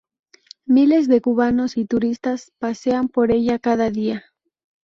[0.65, 4.25] Miles de cubanos y turistas pasean por ella cada día.